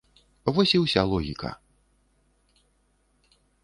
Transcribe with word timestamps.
Вось 0.55 0.73
і 0.77 0.81
уся 0.85 1.03
логіка. 1.13 1.51